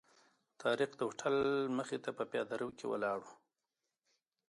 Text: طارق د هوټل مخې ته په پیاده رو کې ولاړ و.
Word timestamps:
طارق 0.61 0.91
د 0.95 1.01
هوټل 1.07 1.35
مخې 1.77 1.97
ته 2.03 2.09
په 2.17 2.23
پیاده 2.31 2.55
رو 2.61 2.69
کې 2.77 2.85
ولاړ 2.91 3.19
و. 3.25 3.29